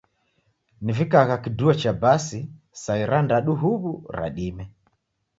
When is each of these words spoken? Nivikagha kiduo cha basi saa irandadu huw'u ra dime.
Nivikagha 0.81 1.37
kiduo 1.43 1.73
cha 1.81 1.91
basi 2.05 2.39
saa 2.83 2.97
irandadu 3.03 3.55
huw'u 3.65 3.91
ra 4.17 4.27
dime. 4.39 4.65